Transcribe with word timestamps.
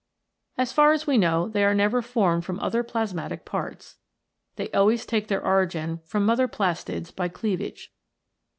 As 0.57 0.73
far 0.73 0.93
as 0.93 1.05
we 1.05 1.15
know, 1.19 1.47
they 1.47 1.63
are 1.63 1.75
never 1.75 2.01
formed 2.01 2.43
from 2.43 2.59
other 2.59 2.83
plasmatic 2.83 3.45
parts. 3.45 3.97
They 4.55 4.71
always 4.71 5.05
take 5.05 5.27
their 5.27 5.45
origin 5.45 5.99
from 6.05 6.25
mother 6.25 6.47
plastids 6.47 7.15
by 7.15 7.27
cleavage. 7.27 7.93